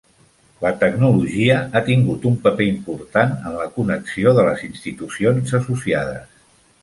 La 0.61 0.69
tecnologia 0.83 1.57
ha 1.65 1.81
tingut 1.89 2.25
un 2.29 2.39
paper 2.47 2.65
important 2.69 3.35
en 3.51 3.57
la 3.59 3.67
connexió 3.77 4.35
de 4.39 4.47
les 4.49 4.63
institucions 4.71 5.53
associades. 5.61 6.43